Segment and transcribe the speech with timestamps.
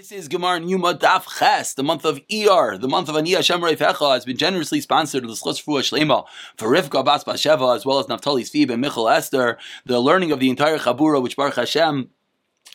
[0.00, 3.60] This is Gemar Yuma Daf Ches, the month of Iyar, the month of Ani Hashem
[3.60, 6.24] Reifecha, has been generously sponsored with L'schos Fua Shlema
[6.56, 10.40] for Rivka Bas Basheva, as well as Naftali Sfib and Michal Esther, the learning of
[10.40, 12.08] the entire Chabura, which Baruch Hashem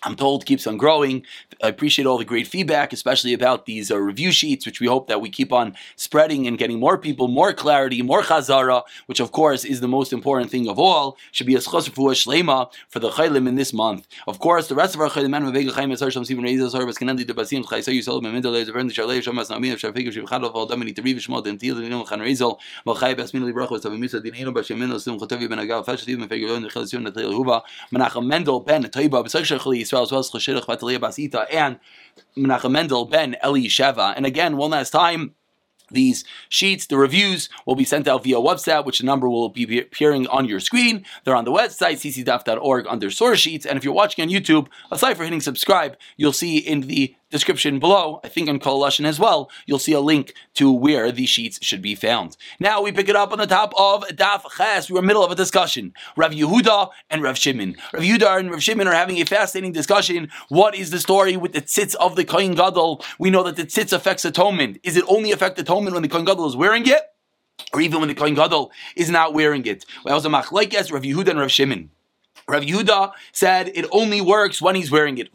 [0.03, 1.25] I'm told keeps on growing.
[1.63, 5.07] I appreciate all the great feedback, especially about these uh, review sheets, which we hope
[5.07, 9.31] that we keep on spreading and getting more people, more clarity, more chazara, which of
[9.31, 11.17] course is the most important thing of all.
[11.31, 14.07] Should be a schosrfua shlema for the chaylim in this month.
[14.27, 16.85] Of course, the rest of our chaylim man vega chayim esar sham sivin reizah sar
[16.85, 20.51] bas kenendi debasim chaysa yisol memendel leiz vern shalei shamas namin of shafik shiv chadol
[20.53, 23.81] vol damini teriv shmol den til den chan reizol vol chay bas min li brachos
[23.81, 26.85] tav misa din eno bas yemen osim chotavi ben agal fashiv men fegel on chel
[26.87, 27.61] sion natel huva
[27.93, 31.79] menachem mendel ben tayba besach shachli Yisrael as well as Basita and
[32.37, 34.13] Menachem Mendel ben Eli Sheva.
[34.15, 35.35] And again, one last time,
[35.91, 39.79] these sheets, the reviews, will be sent out via WhatsApp, which the number will be
[39.79, 41.05] appearing on your screen.
[41.23, 43.65] They're on the website, ccdaf.org, under source sheets.
[43.65, 47.79] And if you're watching on YouTube, aside from hitting subscribe, you'll see in the description
[47.79, 51.27] below, I think on Kol Halashon as well, you'll see a link to where these
[51.27, 52.37] sheets should be found.
[52.61, 54.89] Now we pick it up on the top of Daf Ches.
[54.89, 55.93] We're in the middle of a discussion.
[56.15, 57.75] Rav Yehuda and Rav Shimon.
[57.93, 60.31] Rav Yehuda and Rav Shimon are having a fascinating discussion.
[60.47, 63.03] What is the story with the tzitz of the Kohen Gadol?
[63.19, 64.79] We know that the tzitz affects atonement.
[64.83, 67.01] Is it only affect atonement when the Kohen Gadol is wearing it?
[67.73, 69.85] Or even when the Kohen Gadol is not wearing it?
[70.05, 71.89] Well, was a machlekes Rav Yehuda and Rav Shimon.
[72.47, 75.29] Rav Yehuda said it only works when he's wearing it.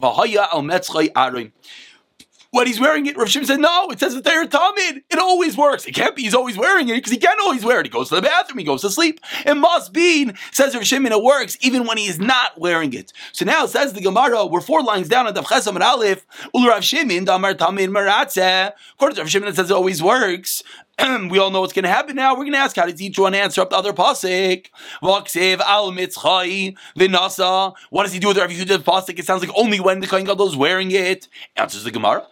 [2.53, 5.03] When he's wearing it, Rav Shimon said, no, it says that they're Talmud.
[5.09, 5.85] It always works.
[5.85, 7.85] It can't be he's always wearing it because he can't always wear it.
[7.85, 9.21] He goes to the bathroom, he goes to sleep.
[9.47, 13.13] Must be, says Rav Shimon, it works even when he is not wearing it.
[13.31, 16.67] So now says the Gemara, we're four lines down on the Chesam and Aleph, Ul
[16.67, 18.73] Rav Shimon, Damar Talmud Maratze.
[18.95, 20.61] According to Rav Shimon, it says it always works.
[21.29, 22.33] we all know what's going to happen now.
[22.33, 24.67] We're going to ask how does each one answer up the other pasuk?
[25.01, 27.73] V'aksev al mitzchai v'nasa.
[27.89, 29.17] What does he do with the Rav Yehuda's pasuk?
[29.17, 31.27] It sounds like only when the kohen gadol is wearing it.
[31.55, 32.25] Answers the Gemara.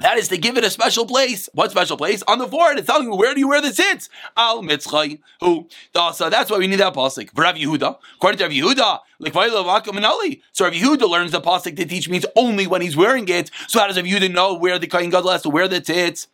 [0.00, 1.48] That is to give it a special place.
[1.54, 2.22] What special place?
[2.28, 2.78] On the forehead.
[2.78, 4.10] It's telling you where do you wear the tzitz?
[4.36, 5.20] Al mitzchai.
[5.40, 5.68] Who?
[6.12, 7.30] So that's why we need that pasuk.
[7.34, 9.32] Rav Yehuda, according to Rav Yehuda, like
[10.52, 13.50] So Rav Yehuda learns the pasuk to teach means only when he's wearing it.
[13.68, 16.26] So how does Rav Yehuda know where the kohen gadol has to wear the tzitz?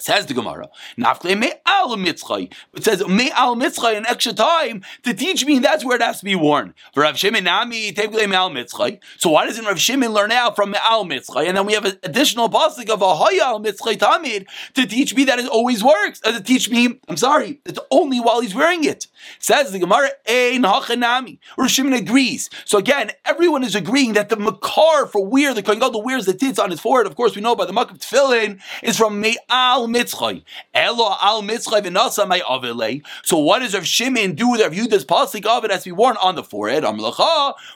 [0.00, 0.68] Says the Gemara,
[0.98, 2.52] Nafkle me al mitzchay.
[2.74, 6.20] It says me al mitzchay an extra time to teach me that's where it has
[6.20, 6.74] to be worn.
[6.94, 8.98] For Rav Shimon nami tevle me al mitzchay.
[9.18, 11.46] So why doesn't Rav Shimon learn out from me al mitzchay?
[11.46, 15.24] And then we have an additional pasuk of a al mitzchay tamid to teach me
[15.24, 16.20] that it always works.
[16.24, 19.06] Uh, to teach me, I'm sorry, it's only while he's wearing it.
[19.38, 21.38] Says the Gemara, ein hachanami.
[21.58, 22.48] Rav Shimon agrees.
[22.64, 26.32] So again, everyone is agreeing that the makar for where the kohen gadol wears the
[26.32, 27.06] tzitz on his forehead.
[27.06, 29.36] Of course, we know by the makam tefillin is from me
[29.70, 30.42] al mitzchay.
[30.74, 33.02] Elo al mitzchay v'nasa may avile.
[33.22, 35.92] So what does Rav Shimon do with Rav Yehuda's pasuk of it has to be
[35.92, 36.84] worn on the forehead?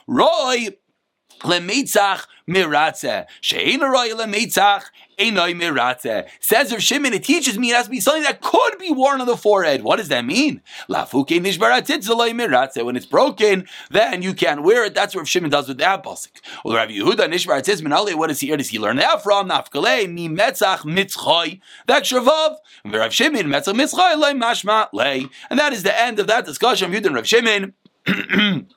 [0.07, 0.67] Roy
[1.41, 3.25] lemitzach miratze.
[3.41, 4.83] Shein roy lemitzach
[5.17, 6.27] Einoi miratze.
[6.39, 9.21] Says Rav Shimon, it teaches me it has to be something that could be worn
[9.21, 9.83] on the forehead.
[9.83, 10.61] What does that mean?
[10.89, 12.83] Lafuke nishbaratitzaloi miratze.
[12.83, 14.93] When it's broken, then you can't wear it.
[14.93, 16.41] That's what Rav Shimon does with that pasuk.
[16.63, 18.15] Well, Rav Yehuda nishbaratitz minale.
[18.15, 18.49] What is he?
[18.49, 19.49] Where does he learn that from?
[19.49, 21.61] Nafkale mi metzach mitzchay.
[21.87, 22.57] The extra vav.
[22.85, 25.27] Rav Shimon metzach mitzchay lei mashma lei.
[25.49, 26.91] And that is the end of that discussion.
[26.91, 27.73] Yehuda and Rav Shimon.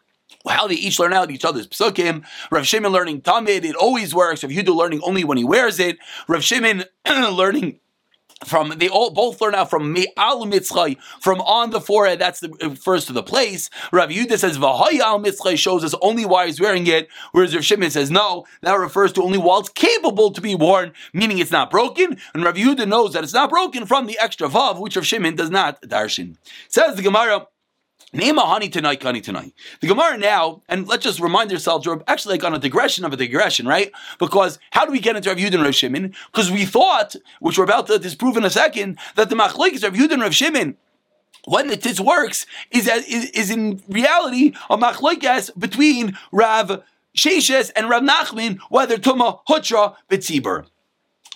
[0.47, 2.25] how they each learn out each other's psukim.
[2.51, 4.43] Rav Shimon learning Tamid, it always works.
[4.43, 5.99] Rav Yehuda learning only when he wears it.
[6.29, 7.81] Rav Shimon learning
[8.45, 12.19] from they all both learn out from me'al mitzchay from on the forehead.
[12.19, 13.69] That's the uh, first to the place.
[13.93, 17.91] Rav Yehuda says v'hayal mitzchay shows us only why he's wearing it, whereas Rav Shimon
[17.91, 21.71] says no, that refers to only while it's capable to be worn, meaning it's not
[21.71, 22.19] broken.
[22.35, 25.35] And Rav Yehuda knows that it's not broken from the extra vav, which Rav Shimon
[25.35, 26.37] does not darshin.
[26.69, 27.47] Says the Gemara.
[28.13, 29.53] Name a honey tonight, honey tonight.
[29.81, 33.13] The Gemara now, and let's just remind ourselves, we're actually like on a digression of
[33.13, 33.93] a digression, right?
[34.19, 36.15] Because how do we get into Rav Yudin Rav Shimon?
[36.33, 39.93] Because we thought, which we're about to disprove in a second, that the machlekes Rav
[39.93, 40.77] Yudin Rav Shimon
[41.45, 46.83] when the tzitz works is, is, is in reality a machlekes between Rav
[47.17, 50.67] Sheshes and Rav Nachman, whether Tuma Hutra Betzibur.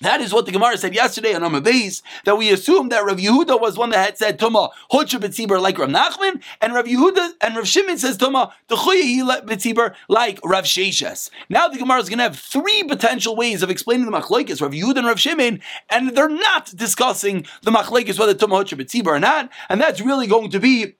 [0.00, 3.60] That is what the Gemara said yesterday on Amabez, that we assumed that Rav Yehuda
[3.60, 7.56] was one that had said Tuma Hucha B'tzibur like Rav Nachman, and Rav Yehuda and
[7.56, 11.30] Rav Shimon says Tuma T'chuya B'tzibur like Rav Sheshes.
[11.48, 14.72] Now the Gemara is going to have three potential ways of explaining the Machlekes, Rav
[14.72, 15.60] Yehuda and Rav Shimon,
[15.90, 20.26] and they're not discussing the Machlekes whether Tuma Hucha B'tzibur or not, and that's really
[20.26, 20.94] going to be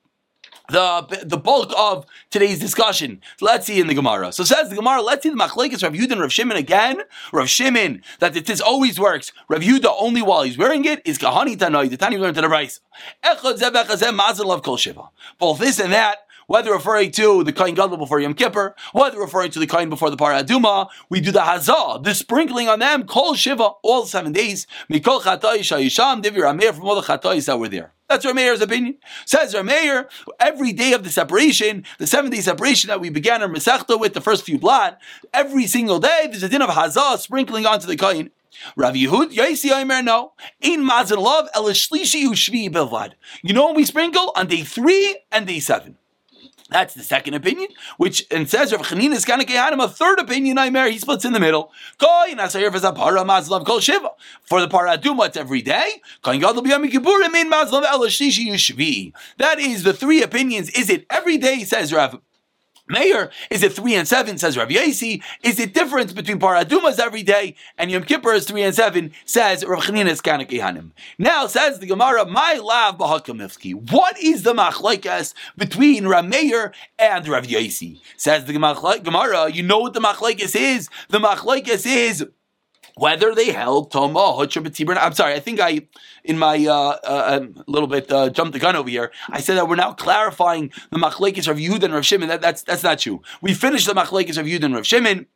[0.69, 3.21] the the bulk of today's discussion.
[3.41, 4.33] Let's see in the Gemara.
[4.33, 5.03] So says the Gemara.
[5.03, 7.03] Let's see the Machlekes Rav Yehuda Rav Shimon again.
[7.33, 9.33] Rav Shimon that it is always works.
[9.49, 11.91] Rav Yehuda only while he's wearing it is Kahani Tanoi.
[11.91, 12.81] The Tani learned to the rice.
[15.39, 19.51] Both this and that whether referring to the Kain Gadol before Yom Kippur, whether referring
[19.53, 23.05] to the Kain before the Parah Aduma, we do the Hazah, the sprinkling on them,
[23.05, 27.59] Kol Shiva, all seven days, Mikol Chatay Shayisham, Divir Amir, from all the Chatayis that
[27.59, 27.93] were there.
[28.13, 28.99] That's Rameir's opinion.
[29.25, 30.07] Says Rameir,
[30.39, 34.13] every day of the separation, the seven day separation that we began our Masechta with,
[34.13, 35.01] the first few blot,
[35.33, 38.31] every single day there's a din of Hazah sprinkling onto the Kain.
[38.77, 40.35] Rav Yehud, Yaisi Aimer, no.
[40.63, 43.15] Ein mazin love, el shlishi ushvi bilvad.
[43.43, 44.31] You know when we sprinkle?
[44.37, 45.97] On day three and day seven.
[46.73, 50.59] That's the second opinion, which and says Rav Chanina is kind of a third opinion.
[50.59, 51.71] Aimer, he splits in the middle.
[51.99, 52.21] For
[54.61, 56.03] the paraduma, it's every day.
[59.39, 60.71] That is the three opinions.
[60.71, 61.65] Is it every day?
[61.65, 62.21] Says Rav
[62.89, 64.39] Meir, is it three and seven?
[64.39, 65.23] Says Rav Yasi.
[65.43, 69.13] Is it difference between Paradumas every day and Yom Kippur is three and seven?
[69.25, 70.91] Says Rav Chanina's Kanak Hanim.
[71.17, 73.93] Now says the Gemara, my lav b'hakamivski.
[73.93, 78.03] What is the machlaikas between Rav Meir and Rav Yasi?
[78.17, 80.89] Says the Gemara, you know what the machlaikas is?
[81.09, 82.27] The machlaikas is
[82.97, 85.83] whether they held Toma Hutcha I'm sorry, I think I,
[86.25, 89.13] in my uh, uh, um, little bit uh, jumped the gun over here.
[89.31, 92.29] I said that we're now clarifying the machlekes of Yud and Rav Shimon.
[92.29, 93.23] That, that's that's not true.
[93.41, 95.27] We finished the machlekes of Yud and Rav Shimon.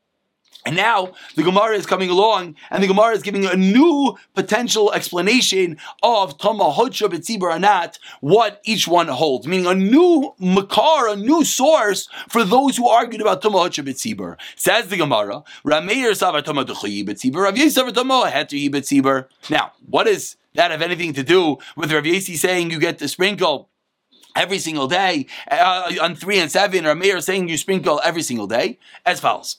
[0.66, 4.92] And now the Gemara is coming along, and the Gemara is giving a new potential
[4.92, 11.14] explanation of Tama Hodsha B'tzibur Anat, what each one holds, meaning a new makar, a
[11.14, 14.36] new source for those who argued about Tama Hodsha B'tzibur.
[14.56, 19.26] Says the Gemara, Rameir Savar Tama Dechayi B'tzibur, Rav Yisrav Tama Heter B'tzibur.
[19.48, 23.06] Now, what does that have anything to do with Rav Yasi saying you get to
[23.06, 23.70] sprinkle?
[24.34, 28.46] Every single day uh, on three and seven, or Meir saying you sprinkle every single
[28.46, 29.56] day as follows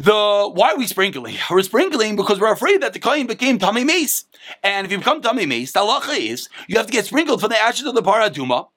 [0.00, 1.36] the why are we sprinkling?
[1.50, 4.24] We're sprinkling because we're afraid that the coin became tummy mace.
[4.62, 7.50] And if you become tummy mace, the halacha is you have to get sprinkled from
[7.50, 8.68] the ashes of the paraduma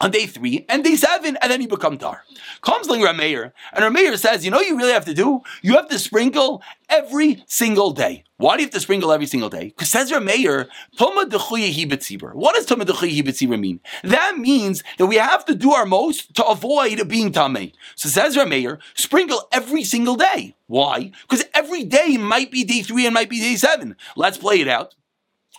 [0.00, 2.22] on day three and day seven, and then you become tar.
[2.62, 5.42] Comes like Rameir, and Rameir says, you know you really have to do?
[5.62, 8.24] You have to sprinkle every single day.
[8.36, 9.66] Why do you have to sprinkle every single day?
[9.66, 13.80] Because says Rameir, Toma dechuye What does Toma dechuye mean?
[14.02, 17.72] That means that we have to do our most to avoid being tame.
[17.96, 20.56] So says Rameir, sprinkle every single day.
[20.66, 21.10] Why?
[21.28, 23.96] Because every day might be day three and might be day seven.
[24.16, 24.94] Let's play it out.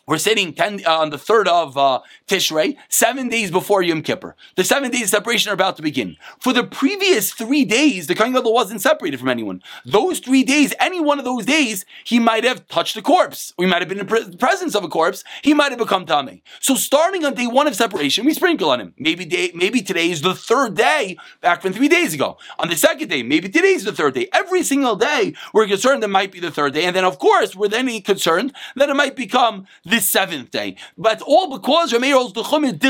[0.07, 4.35] We're sitting 10, uh, on the third of uh, Tishrei, seven days before Yom Kippur.
[4.55, 6.17] The seven days of separation are about to begin.
[6.39, 9.61] For the previous three days, the Kohen Gadol wasn't separated from anyone.
[9.85, 13.53] Those three days, any one of those days, he might have touched a corpse.
[13.59, 15.23] We might have been in the presence of a corpse.
[15.43, 16.41] He might have become Tame.
[16.59, 18.93] So starting on day one of separation, we sprinkle on him.
[18.97, 22.37] Maybe day, maybe today is the third day back from three days ago.
[22.57, 24.27] On the second day, maybe today is the third day.
[24.33, 26.85] Every single day, we're concerned that might be the third day.
[26.85, 30.75] And then, of course, we're then concerned that it might become the seventh day.
[30.97, 32.81] But all because Rameir holds the chumid,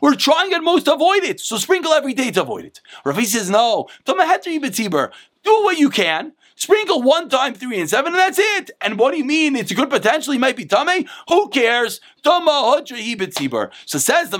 [0.00, 1.40] we're trying at most to avoid it.
[1.40, 2.80] So sprinkle every day to avoid it.
[3.04, 6.32] Rafi says, no, do what you can.
[6.56, 8.72] Sprinkle one time three and seven, and that's it.
[8.80, 9.54] And what do you mean?
[9.54, 10.32] It's a good potential.
[10.32, 11.06] He might be tummy.
[11.28, 12.00] Who cares?
[12.22, 14.38] So says the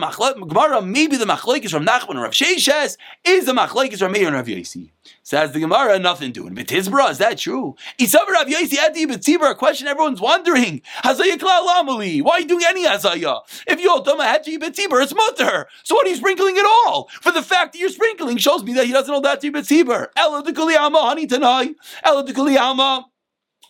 [0.49, 0.83] Gemara.
[0.83, 4.49] Maybe the machlekes from Nachman and Rav Sheshes is the machlekes from Meir and Rav
[4.49, 4.93] Yasi.
[5.23, 6.55] Says the Gemara, nothing doing.
[6.55, 7.77] But Tizbra, is that true?
[7.99, 10.83] Isav Rav Yasi Adi B'tzibra, a question everyone's wondering.
[11.05, 12.23] Hazaya Lamali.
[12.23, 13.41] Why are you doing any Hazaya?
[13.67, 15.67] If you Toma Hachi B'tzibra, it's mutter.
[15.83, 17.09] So what are you sprinkling at all?
[17.21, 20.09] For the fact that you're sprinkling shows me that he doesn't know that B'tzibra.
[20.17, 21.75] Ela Dekuliyama, honey tanai.
[22.03, 23.05] Ela Dekuliyama.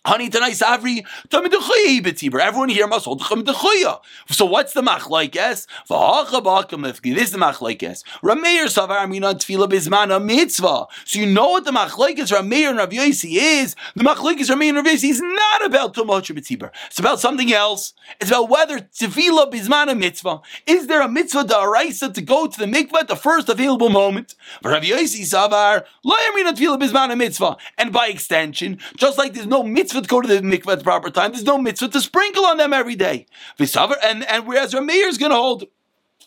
[0.08, 1.04] Honey tonight savri
[2.40, 5.66] Everyone here must hold So what's the machlaikes?
[7.02, 8.04] This is the machlaikes.
[8.22, 10.86] Rameir savar amina tevila bizmana mitzvah.
[11.04, 13.76] So you know what the machlaikes Rameir and Rav Yosi is.
[13.96, 16.70] The machlaikes Rameir and Rav Yosi is not about tumach b'tzibur.
[16.86, 17.92] It's about something else.
[18.18, 20.40] It's about whether tevila bizmana mitzvah.
[20.66, 24.36] Is there a mitzvah da'araisa to go to the mikvah at the first available moment?
[24.64, 27.58] Rav Yosi savar lo amina tevila bizmana mitzvah.
[27.76, 30.78] And by extension, just like there's no mitzvah mitzvah to go to the mikvah at
[30.78, 31.32] the proper time.
[31.32, 33.26] There's no mitzvah to sprinkle on them every day.
[33.58, 35.64] And, and whereas Rameir is going to hold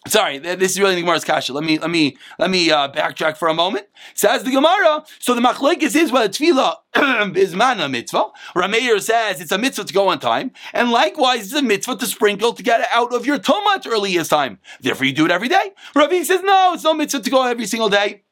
[0.08, 1.54] Sorry, this is really the Gemara's kasha.
[1.54, 3.86] Let me let me let me uh, backtrack for a moment.
[4.16, 5.06] Says the Gemara.
[5.20, 6.78] So the machlekes is whether tevilah
[7.38, 8.30] is mana mitzvah.
[8.56, 12.08] Rameir says it's a mitzvah to go on time, and likewise it's a mitzvah to
[12.08, 14.58] sprinkle to get out of your tomat earliest time.
[14.80, 15.70] Therefore, you do it every day.
[15.94, 18.24] Ravi says no, it's no mitzvah to go every single day.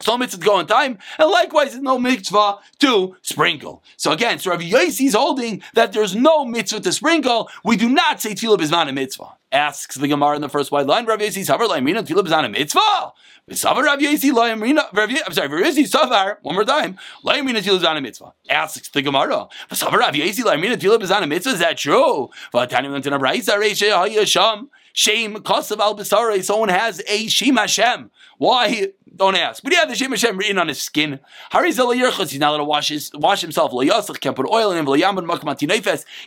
[0.00, 3.82] So mitzvah go on time, and likewise, there's no mitzvah to sprinkle.
[3.96, 7.48] So again, so Rabbi Yossi is holding that there's no mitzvah to sprinkle.
[7.64, 9.36] We do not say tevilah is not a mitzvah.
[9.52, 12.44] Asks the Gemara in the first white line, Rabbi Yossi savar la'amrina tevilah is not
[12.44, 13.12] a mitzvah.
[13.52, 14.86] Savar Rabbi Yossi la'amrina.
[15.26, 18.34] I'm sorry, Rabbi Yossi savar one more time la'amrina tevilah is not a mitzvah.
[18.50, 21.52] Asks the Gemara, savar Rabbi Yossi la'amrina tevilah is not a mitzvah.
[21.52, 22.28] Is that true?
[24.96, 28.10] Shame Kosav al Basara, someone has a Shem Hashem.
[28.38, 28.88] Why?
[29.14, 29.62] Don't ask.
[29.62, 31.20] But he had the Shem Hashem written on his skin.
[31.52, 33.72] He's not allowed to wash, his, wash himself.
[33.72, 34.86] Can't put oil in him.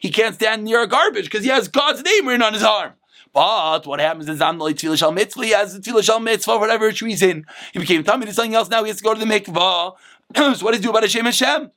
[0.01, 2.93] He can't stand near garbage because he has God's name written on his arm.
[3.33, 6.59] But what happens is Amnali Tevilah Shal Mitzvah, he has the Tevilah Shal Mitzvah, for
[6.59, 7.47] whatever reason.
[7.73, 9.95] He became Tamid to something else, now he has to go to the mikvah.
[10.35, 11.71] so what does he do about Hashem Hashem?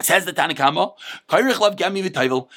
[0.00, 0.92] Says the Tanakama,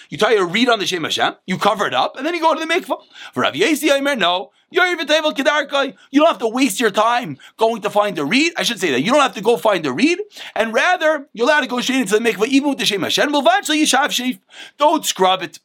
[0.10, 2.42] you tie a reed on the Shem Hashem, you cover it up, and then you
[2.42, 3.02] go to the mikvah.
[3.34, 4.52] For Rav Yesi, Aimer, no.
[4.70, 8.54] You don't have to waste your time going to find a reed.
[8.56, 9.02] I should say that.
[9.02, 10.20] You don't have to go find a reed,
[10.56, 13.32] and rather, you're allowed to go straight into the mikvah, even with the Shem Hashem.
[14.78, 15.60] Don't scrub it.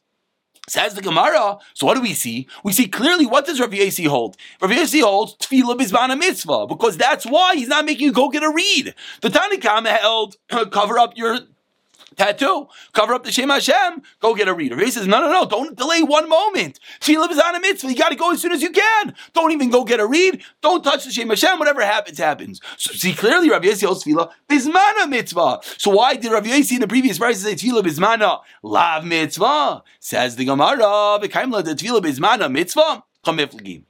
[0.69, 1.59] Says the Gemara.
[1.73, 2.47] So what do we see?
[2.61, 4.35] We see clearly what does Rav Yasi hold?
[4.61, 8.43] Rav Yasi holds tevilah bizmana mitzvah because that's why he's not making you go get
[8.43, 8.93] a reed.
[9.21, 11.39] The Tanakama held cover up your
[12.17, 14.77] tattoo, cover up the Shem Hashem, go get a reader.
[14.77, 16.79] He says, no, no, no, don't delay one moment.
[16.99, 17.89] Tevilah is on a mitzvah.
[17.89, 19.15] You got to go as soon as you can.
[19.33, 20.43] Don't even go get a reed.
[20.61, 21.59] Don't touch the Shem Hashem.
[21.59, 22.59] Whatever happens, happens.
[22.77, 25.59] So see clearly, Rav Yossi holds tevilah bismana mitzvah.
[25.77, 29.83] So why did Rav Yossi in the previous verse say tevilah bismana lav mitzvah?
[29.99, 33.03] Says the Gemara, the tevilah bismana mitzvah.
[33.25, 33.83] Chamifligim.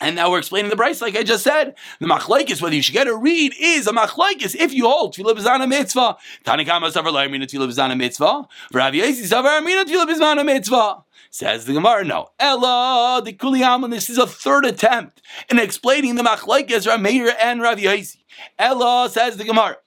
[0.00, 1.74] And now we're explaining the price, like I just said.
[1.98, 5.36] The machlaikis, whether you should get a reed, is a machlaikis if you hold tevilah
[5.36, 6.16] b'zana mitzvah.
[6.44, 8.46] Tanakama savar la'amina tevilah b'zana mitzvah.
[8.72, 11.04] Rav Yesi savar amina b'zana mitzvah.
[11.30, 12.28] Says the Gemara, no.
[12.38, 17.60] Ella, the kuliyam, this is a third attempt in explaining the machlaikis, Rav Meir and
[17.60, 18.18] Rav Yesi.
[18.58, 19.78] Ella, says the Gemara.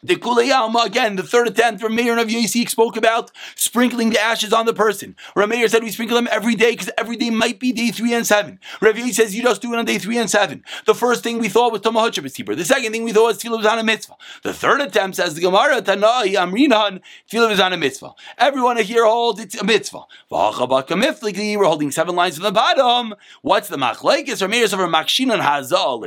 [0.00, 4.52] The Kuleyalma, again, the third attempt from Meir of Yosik spoke about sprinkling the ashes
[4.52, 5.16] on the person.
[5.34, 8.24] Rameir said we sprinkle them every day because every day might be day three and
[8.24, 8.60] seven.
[8.80, 10.62] Rav says you just do it on day three and seven.
[10.86, 12.54] The first thing we thought was Tomah Keeper.
[12.54, 14.14] The second thing we thought was Tevilah on a mitzvah.
[14.44, 18.14] The third attempt says the Gemara, Tanai Amrinan, Tevilah on a mitzvah.
[18.38, 20.04] Everyone here holds it's a mitzvah.
[20.30, 23.16] We're holding seven lines from the bottom.
[23.42, 24.46] What's the machlaikis?
[24.46, 26.06] Rameir said Makshinan Hazal.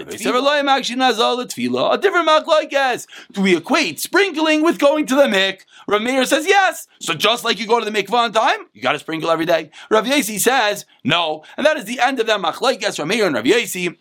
[1.93, 3.07] A different machlaikis.
[3.33, 5.65] Do we equate wait, sprinkling with going to the mik.
[5.88, 6.88] Rav Meir says yes.
[7.00, 9.45] So just like you go to the mikvah on time, you got to sprinkle every
[9.45, 9.71] day.
[9.89, 13.00] Rav Yasi says no, and that is the end of that machlekes.
[13.00, 13.97] Rav Meir and Rav Yasi.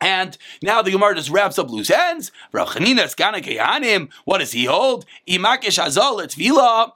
[0.00, 2.32] And now the Gemara just wraps up loose ends.
[2.52, 5.04] Rav Chanina What does he hold?
[5.28, 6.94] Imakesh Azal Vila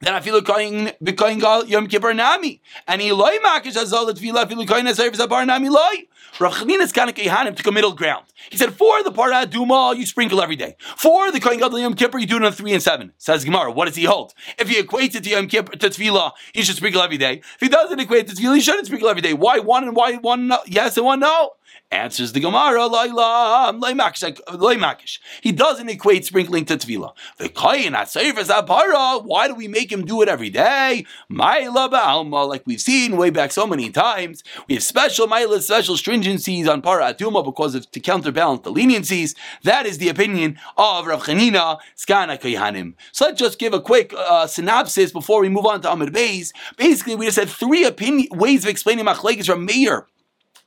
[0.00, 2.62] then I feel going becoming Yom Kippur Nami.
[2.86, 6.06] And he loy makish azal tevilah feel going as service bar Nami loy.
[6.38, 8.24] Rav Chanina's kind of kehanim took a middle ground.
[8.50, 10.76] He said, for the para duma, you sprinkle every day.
[10.96, 13.12] For the Kohen Gadol Yom Kippur, you do it on three and seven.
[13.18, 14.32] Says Gemara, what does he hold?
[14.58, 17.42] If he equates it to Yom Kippur to tevilah, he should sprinkle every day.
[17.54, 19.34] If he doesn't equate to tevilah, he shouldn't sprinkle every day.
[19.34, 20.60] Why one and why one No?
[20.66, 21.50] yes and one no?
[21.92, 22.88] Answers the Gemara,
[25.40, 27.14] He doesn't equate sprinkling to tevilah.
[27.38, 29.24] The apara.
[29.24, 31.04] Why do we make him do it every day?
[31.28, 34.44] Ma'ila Ba'alma, like we've seen way back so many times.
[34.68, 39.34] We have special ma'ila, special stringencies on para atuma because of to counterbalance the leniencies.
[39.64, 42.94] That is the opinion of Rav Chanina Skana.
[43.10, 46.52] So let's just give a quick uh, synopsis before we move on to Amid Beis.
[46.76, 50.06] Basically, we just had three opinion ways of explaining Machlekes from Meir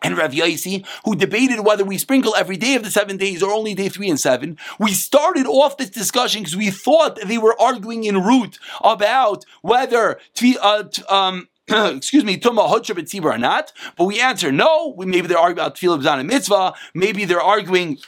[0.04, 3.52] and Rav Yaisi, who debated whether we sprinkle every day of the seven days or
[3.52, 4.58] only day three and seven.
[4.80, 10.20] We started off this discussion because we thought they were arguing in root about whether
[10.62, 13.72] uh, um, excuse me, Tuma Hotra or not.
[13.98, 14.94] But we answer no.
[14.98, 16.74] We, maybe they're arguing about Tevilah and Mitzvah.
[16.94, 18.00] Maybe they're arguing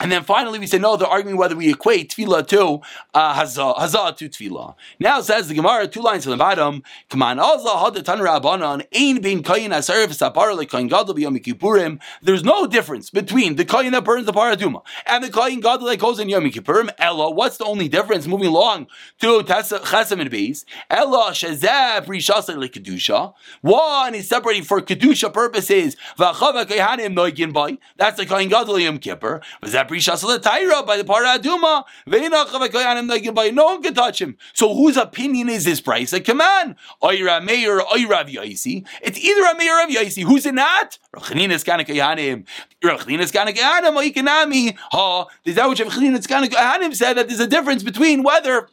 [0.00, 0.96] and then finally, we say no.
[0.96, 2.80] They're arguing whether we equate tevilah to
[3.14, 4.76] uh, hazah, to tevilah.
[5.00, 6.84] Now says the Gemara, two lines from the bottom.
[7.10, 12.00] Come on, ein bin kayin kayin gadol kippurim.
[12.22, 15.98] There's no difference between the kayin that burns the paraduma and the kayin gadol that
[15.98, 16.90] goes in yom kippurim.
[16.98, 18.28] Ella, what's the only difference?
[18.28, 18.86] Moving along
[19.20, 20.64] to chesam and beis.
[20.88, 23.34] Ella shezeh prishasa kedusha.
[23.62, 25.96] One is separating for kedusha purposes.
[26.16, 26.38] That's
[28.16, 29.40] the kayin gadol yom kippur
[29.88, 31.84] by the Para Aduma.
[33.54, 34.36] No one can touch him.
[34.52, 36.12] So whose opinion is this price?
[36.12, 36.76] A command.
[37.02, 38.86] Oira Meir, Oira Yaisi.
[39.02, 40.22] It's either a Meir of Yaisi.
[40.22, 40.98] Who's in that?
[41.14, 42.46] Rachaninas Kanakayanim.
[42.82, 44.76] Rachaninas Kanakayanim, Oikanami.
[44.92, 45.26] Ha.
[45.44, 48.68] Is that what Rachaninas Kanakayanim said that there's a difference between whether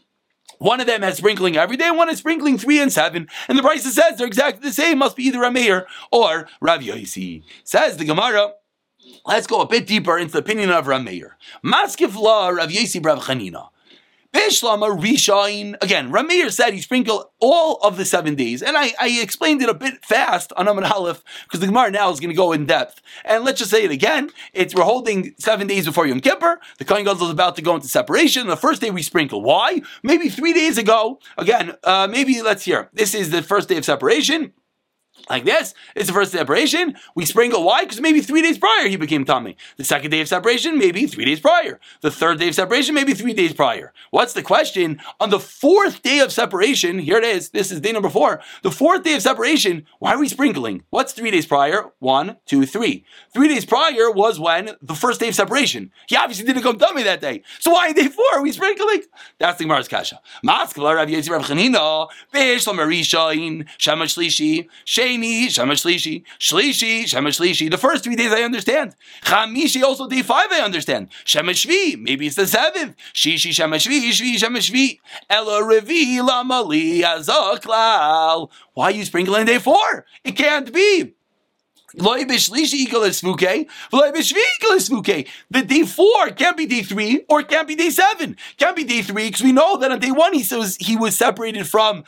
[0.59, 3.61] one of them has sprinkling every day, one is sprinkling three and seven, and the
[3.61, 4.99] price says they're exactly the same.
[4.99, 7.43] Must be either a mayor or Rav Yosi.
[7.63, 8.53] Says the Gemara.
[9.25, 11.31] Let's go a bit deeper into the opinion of Rameir.
[11.63, 13.69] Maskif law Rav Yesi Rav Chanina.
[14.35, 15.75] Bishlama Rishain.
[15.81, 18.61] Again, Rameir said he sprinkled all of the seven days.
[18.61, 22.11] And I, I explained it a bit fast on Amad Aleph because the Gemara now
[22.11, 23.01] is going to go in depth.
[23.23, 24.29] And let's just say it again.
[24.53, 26.59] It's we're holding seven days before Yom Kippur.
[26.79, 28.47] The Kohen Gadol is about to go into separation.
[28.47, 29.41] The first day we sprinkle.
[29.41, 29.81] Why?
[30.03, 31.19] Maybe three days ago.
[31.37, 32.89] Again, uh, maybe let's hear.
[32.91, 34.51] This is the first day of separation.
[35.29, 35.73] Like this.
[35.95, 36.95] It's the first separation.
[37.15, 37.63] We sprinkle.
[37.63, 37.83] Why?
[37.83, 39.57] Because maybe three days prior he became tummy.
[39.77, 41.79] The second day of separation, maybe three days prior.
[42.01, 43.93] The third day of separation, maybe three days prior.
[44.11, 44.99] What's the question?
[45.19, 47.49] On the fourth day of separation, here it is.
[47.49, 48.41] This is day number four.
[48.61, 50.83] The fourth day of separation, why are we sprinkling?
[50.89, 51.91] What's three days prior?
[51.99, 53.05] One, two, three.
[53.33, 55.91] Three days prior was when the first day of separation.
[56.07, 57.43] He obviously didn't come tummy that day.
[57.59, 59.03] So why day four are we sprinkling?
[59.39, 60.19] That's the Gemara's kasha.
[60.45, 62.07] Maskala Rav Yezir Rav Chanina,
[65.05, 67.69] Sheni, Shemash Shlishi, Shlishi, Shemash Shlishi.
[67.69, 68.95] The first three days I understand.
[69.23, 71.09] Chamishi also day five I understand.
[71.25, 72.95] Shemash Shvi, maybe it's the seventh.
[73.13, 74.99] Shishi Shemash Shvi, Shvi Shemash Shvi.
[75.29, 77.01] Revi Lamali.
[78.73, 80.05] Why are you sprinkling day four?
[80.23, 81.13] It can't be.
[85.49, 88.37] The day four can't be day three or can't be day seven.
[88.57, 91.15] Can't be day three because we know that on day one he says he was
[91.15, 92.03] separated from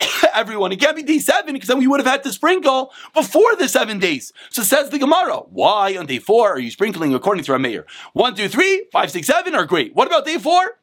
[0.34, 0.72] everyone.
[0.72, 3.68] It can't be day seven because then we would have had to sprinkle before the
[3.68, 4.32] seven days.
[4.50, 7.84] So says the Gemara, why on day four are you sprinkling according to Rameir?
[8.12, 9.94] One, two, three, five, six, seven are great.
[9.94, 10.78] What about day four?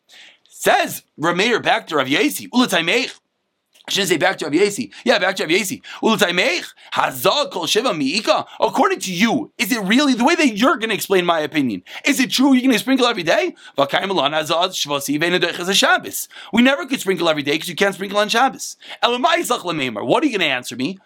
[0.50, 2.48] Says Rameir back to Rav Yasi,
[3.92, 4.90] I shouldn't say back to Rav Yasi.
[5.04, 5.82] Yeah, back to Rav Yasi.
[8.62, 11.84] According to you, is it really the way that you're going to explain my opinion?
[12.06, 13.54] Is it true you're going to sprinkle every day?
[16.54, 18.78] We never could sprinkle every day because you can't sprinkle on Shabbos.
[19.02, 20.98] What are you going to answer me?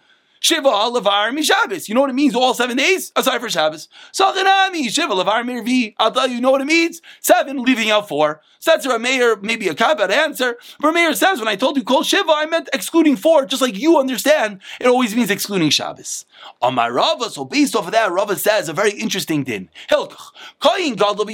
[0.46, 1.90] Shiva Lavar Mi Shabbos.
[1.90, 2.36] You know what it means?
[2.36, 3.90] All seven days aside for Shabbos.
[4.14, 5.96] Sachanami Shiva Lavar Mirvi.
[5.98, 7.02] I'll tell you, you know what it means?
[7.20, 8.42] Seven, leaving out four.
[8.60, 10.58] So that's Rameir, maybe a cop answer.
[10.82, 14.00] Rameir says, when I told you call Shiva, I meant excluding four, just like you
[14.00, 14.60] understand.
[14.80, 16.25] It always means excluding Shabbos.
[16.62, 19.70] On my Rava, so based off of that, Rava says a very interesting din.
[19.90, 20.32] Hilkach.
[20.62, 21.25] Koyin Gadol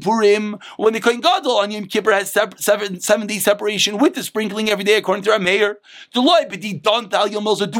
[0.00, 0.58] Purim.
[0.76, 4.70] When the Koyin Gadol on Yom Kippur has seven, seven day separation with the sprinkling
[4.70, 5.76] every day, according to Rameir.
[6.12, 6.22] Do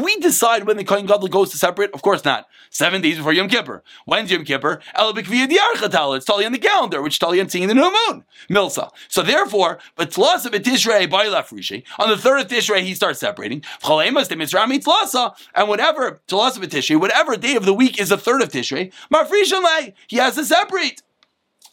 [0.03, 1.91] we decide when the Kohen Gadol goes to separate?
[1.93, 2.47] Of course not.
[2.69, 3.81] Seven days before Yom Kippur.
[4.05, 4.81] When's Yom Kippur?
[4.93, 8.25] It's Tali on the calendar, which Tali on seeing the new moon.
[8.49, 8.89] Milsa.
[9.07, 11.85] So therefore, but Tlasa b'Tishrei by Lafrishi.
[11.97, 13.63] On the third of Tishrei, he starts separating.
[13.83, 14.15] And
[15.69, 20.17] whatever Tlasa b'Tishrei, whatever day of the week is the third of Tishrei, Mafrishan he
[20.17, 21.01] has to separate.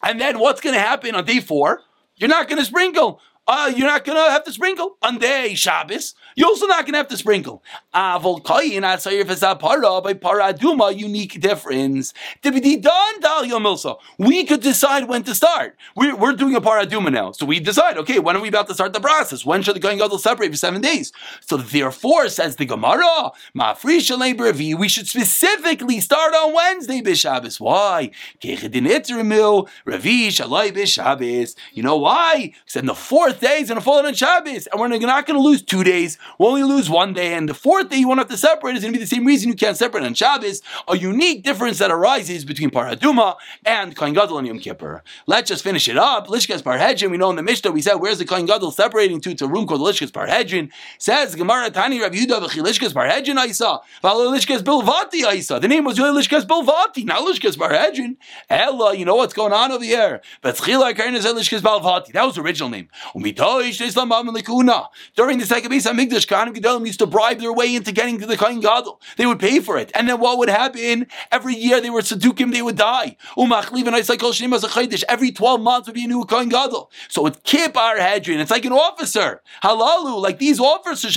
[0.01, 1.81] And then what's going to happen on day four?
[2.15, 3.19] You're not going to sprinkle.
[3.45, 6.15] Uh, you're not going to have to sprinkle on day Shabbos.
[6.35, 7.61] You're also not going to have to sprinkle.
[7.93, 12.13] Avol koyin atzayir v'zapara by paraduma unique difference.
[14.17, 15.75] We could decide when to start.
[15.95, 17.97] We're, we're doing a paraduma now, so we decide.
[17.97, 19.45] Okay, when are we about to start the process?
[19.45, 21.11] When should the kohen gadol separate for seven days?
[21.41, 24.79] So therefore, says the Gemara, lebervi.
[24.79, 27.59] We should specifically start on Wednesday b'Shabbos.
[27.59, 28.11] Why?
[31.73, 32.53] You know why?
[32.65, 35.37] Because in the fourth day is going to fall on Shabbos, and we're not going
[35.37, 36.17] to lose two days.
[36.37, 38.81] We'll only lose one day, and the fourth day you won't have to separate is
[38.81, 40.61] going to be the same reason you can't separate on Shabbos.
[40.87, 45.03] A unique difference that arises between Paraduma and Kohen Gadol and Yom Kippur.
[45.27, 46.27] Let's just finish it up.
[46.27, 47.11] Lishkas Parhedrin.
[47.11, 49.31] We know in the Mishnah we said where's the Kohen Gadol separating to?
[49.31, 50.71] It's a room called Lishkas Parhedrin.
[50.97, 53.79] Says Gemara Tani Rav Yehuda Lishkas Parhedrin Isa.
[54.03, 55.59] Lishkas Bilvati Isa.
[55.59, 58.17] The name was really Lishkas Bilvati, not Lishkas Parhedrin.
[58.49, 60.21] Ella, you know what's going on over here?
[60.41, 60.59] That
[62.25, 62.89] was the original name.
[63.23, 63.37] During
[65.37, 68.37] the second base, Hamikdash, Kohanim Gedolim used to bribe their way into getting to the
[68.37, 68.99] Kohen Gadol.
[69.17, 69.91] They would pay for it.
[69.95, 71.07] And then what would happen?
[71.31, 73.17] Every year they were Sadukim, they would die.
[75.07, 76.91] Every 12 months would be a new Kohen Gadol.
[77.07, 78.39] So it's Kippar Hedrin.
[78.39, 79.41] It's like an officer.
[79.63, 81.15] Halalu, like these officers,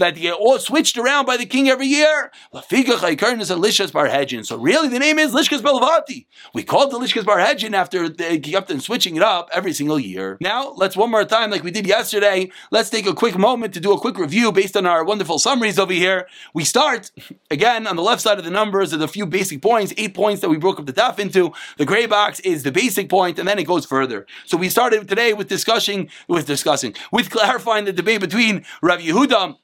[0.00, 2.32] that get all switched around by the king every year.
[2.52, 6.26] So really the name is Lishkas Belavati.
[6.52, 10.36] We called the Lishkas Parhedrin after they kept on switching it up every single year.
[10.40, 13.80] Now, let's one more time, like we did yesterday, let's take a quick moment to
[13.80, 16.26] do a quick review based on our wonderful summaries over here.
[16.54, 17.10] We start,
[17.50, 20.40] again, on the left side of the numbers, there's a few basic points, eight points
[20.40, 21.52] that we broke up the daf into.
[21.78, 24.26] The gray box is the basic point, and then it goes further.
[24.46, 29.56] So we started today with discussing, with discussing, with clarifying the debate between Rav Yehuda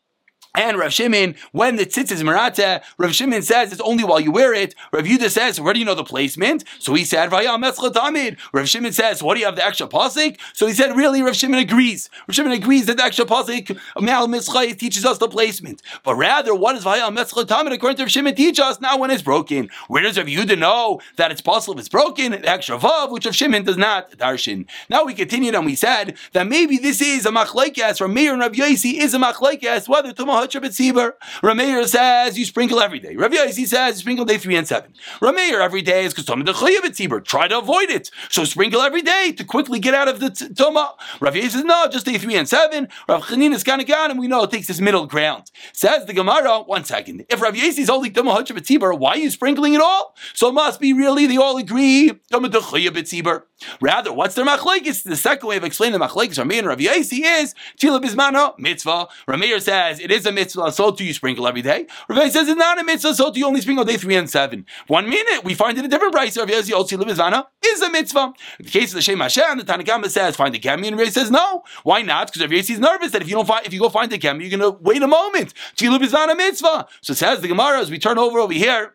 [0.57, 4.33] and Rav Shimon, when the tzitz is marata, Rav Shimon says it's only while you
[4.33, 4.75] wear it.
[4.93, 6.65] Rav Yudah says, where do you know the placement?
[6.79, 10.39] So he said, Rav Shimon says, what do you have the extra pasik?
[10.55, 12.09] So he said, really, Rav Shimon agrees.
[12.27, 15.83] Rav Shimon agrees that the extra pasik, of Me'al Mitzchay, teaches us the placement.
[16.03, 19.11] But rather, what does Vayal Metzchay Tamid according to Rav Shimon teach us now when
[19.11, 19.69] it's broken?
[19.89, 22.33] Where does Rav Yudah know that it's possible if it's broken?
[22.33, 24.67] The extra vav, which Rav Shimon does not darshin.
[24.89, 28.41] Now we continued and we said that maybe this is a machlaikas, from Meir and
[28.41, 31.13] Rav Yosi is a machlaikas, whether Tumah etziber.
[31.43, 33.17] Rameir says you sprinkle every day.
[33.17, 34.95] Rav Yaisi says you sprinkle day three and seven.
[35.21, 37.25] Rameir every day is because Toma the chayav etziber.
[37.25, 38.11] Try to avoid it.
[38.31, 40.93] So sprinkle every day to quickly get out of the tuma.
[41.21, 42.89] Rav Yaisi says no, just day three and seven.
[43.09, 45.51] Rav Chanin is kind of gone, and we know it takes this middle ground.
[45.73, 46.61] Says the Gemara.
[46.61, 47.25] One second.
[47.29, 50.15] If Rav Yaisi is tuma hachab etziber, why are you sprinkling it all?
[50.35, 53.43] So it must be really they all agree tuma the chayav etziber.
[53.81, 55.03] Rather, what's their machlekes?
[55.03, 59.09] The second way of explaining the machlekes Rameir and Rav Yaisi is tila bismana mitzvah.
[59.27, 61.87] Rameir says it is a mitzvah, so do you sprinkle every day.
[62.09, 64.65] Rav says it's not a mitzvah, so do you only sprinkle day three and seven.
[64.87, 66.37] One minute we find it a different price.
[66.37, 68.33] Rav also tila bismana is a mitzvah.
[68.61, 71.11] In the case of the Shem Hashem, the Tanakhama says find the kemi, and Rav
[71.11, 71.65] says no.
[71.83, 72.33] Why not?
[72.33, 74.49] Because Rav is nervous that if you don't find, if you go find the kemi,
[74.49, 75.55] you're going to wait a moment.
[75.77, 76.87] Bismana mitzvah.
[77.01, 78.95] So says the Gemara as we turn over over here.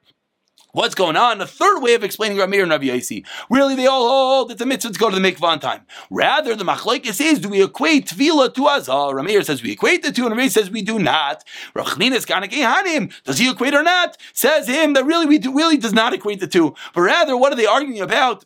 [0.73, 1.37] What's going on?
[1.37, 3.25] The third way of explaining Ramir and Rabbi Yaisi.
[3.49, 5.85] Really, they all hold it's a mitzvah to go to the mikvah on time.
[6.09, 9.13] Rather, the machlekes is, do we equate tvila to azal?
[9.13, 11.43] Ramir says we equate the two, and Ramir says we do not.
[11.75, 14.15] Rachlinis kanak Does he equate or not?
[14.31, 16.73] Says him that really we do, really does not equate the two.
[16.95, 18.45] But rather, what are they arguing about?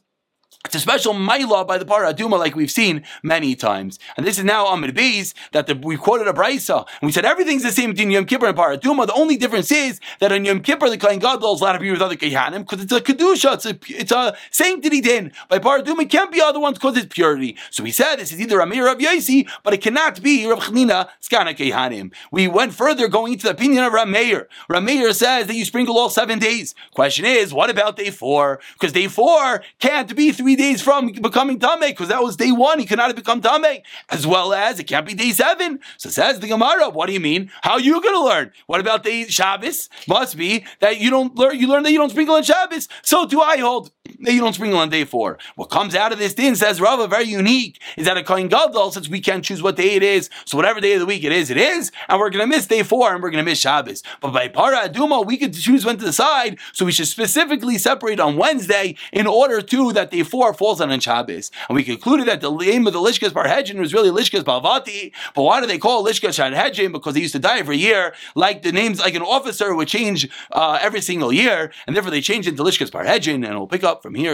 [0.65, 3.99] It's a special maila by the Parah Aduma, like we've seen many times.
[4.17, 7.23] And this is now Amid Beis that the, we quoted a brisa, and we said
[7.23, 9.05] everything's the same between Yom Kippur and Parah Aduma.
[9.05, 11.91] The only difference is that on Yom Kippur the Kohen Gadol is allowed to be
[11.91, 15.31] with other Kehanim because it's a kedusha, it's a it's a sanctity din.
[15.49, 17.57] By Parah Aduma, it can't be other ones because it's purity.
[17.69, 21.09] So we said this is either Amir Rav Yaisi, but it cannot be Rav Chanina
[21.21, 22.11] Skana Kehanim.
[22.31, 24.47] We went further, going into the opinion of Rameir.
[24.69, 26.73] Rameir says that you sprinkle all seven days.
[26.93, 28.59] Question is, what about day four?
[28.73, 32.79] Because day four can't be three days from becoming Tameh, because that was day one,
[32.79, 35.79] he could not have become Tameh, as well as it can't be day seven.
[35.97, 37.51] So says the Gemara, what do you mean?
[37.61, 38.51] How are you going to learn?
[38.67, 39.89] What about day Shabbos?
[40.07, 42.87] Must be that you don't learn, you learn that you don't sprinkle on Shabbos.
[43.01, 43.91] So do I hold
[44.21, 45.37] that you don't sprinkle on day four.
[45.55, 48.91] What comes out of this din, says Rava, very unique, is that a Kohen Gadol,
[48.91, 51.31] since we can't choose what day it is, so whatever day of the week it
[51.31, 53.59] is, it is, and we're going to miss day four and we're going to miss
[53.59, 54.03] Shabbos.
[54.21, 58.19] But by Para Aduma, we could choose when to decide, so we should specifically separate
[58.19, 61.51] on Wednesday in order to that day four falls on Shabbos.
[61.69, 65.43] And we concluded that the name of the Lishkas Parhedrin was really Lishkas Balvati, but
[65.43, 66.91] why do they call Lishkas Parhedrin?
[66.91, 70.29] Because they used to die every year, like the names, like an officer would change
[70.51, 73.83] uh, every single year, and therefore they changed it to Lishkas Parhedrin, and we'll pick
[73.83, 74.33] up from here.